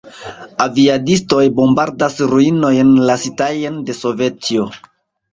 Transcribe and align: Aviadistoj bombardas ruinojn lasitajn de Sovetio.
Aviadistoj 0.63 1.41
bombardas 1.59 2.15
ruinojn 2.31 2.89
lasitajn 3.09 3.77
de 3.91 3.97
Sovetio. 3.99 4.65